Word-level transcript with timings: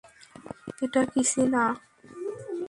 এটা 0.83 1.01
কিসি 1.11 1.43
না। 1.53 1.63